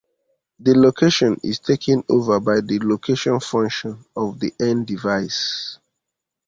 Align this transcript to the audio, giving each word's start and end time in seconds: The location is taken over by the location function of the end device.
The 0.59 0.73
location 0.73 1.37
is 1.43 1.59
taken 1.59 2.03
over 2.09 2.39
by 2.39 2.61
the 2.61 2.79
location 2.81 3.39
function 3.39 4.03
of 4.15 4.39
the 4.39 4.51
end 4.59 4.87
device. 4.87 5.77